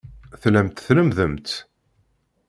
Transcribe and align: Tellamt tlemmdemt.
Tellamt 0.41 0.77
tlemmdemt. 0.87 1.49